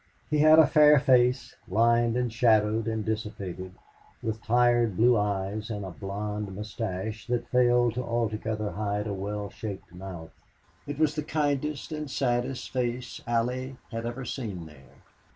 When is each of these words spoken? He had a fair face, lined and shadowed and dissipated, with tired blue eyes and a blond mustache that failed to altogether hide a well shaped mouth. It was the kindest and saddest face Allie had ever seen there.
He 0.31 0.39
had 0.39 0.57
a 0.57 0.65
fair 0.65 0.99
face, 0.99 1.55
lined 1.67 2.17
and 2.17 2.33
shadowed 2.33 2.87
and 2.87 3.05
dissipated, 3.05 3.73
with 4.23 4.41
tired 4.41 4.97
blue 4.97 5.15
eyes 5.15 5.69
and 5.69 5.85
a 5.85 5.91
blond 5.91 6.55
mustache 6.55 7.27
that 7.27 7.47
failed 7.49 7.93
to 7.93 8.03
altogether 8.03 8.71
hide 8.71 9.05
a 9.05 9.13
well 9.13 9.51
shaped 9.51 9.93
mouth. 9.93 10.33
It 10.87 10.97
was 10.97 11.13
the 11.13 11.21
kindest 11.21 11.91
and 11.91 12.09
saddest 12.09 12.71
face 12.71 13.21
Allie 13.27 13.77
had 13.91 14.07
ever 14.07 14.25
seen 14.25 14.65
there. 14.65 15.03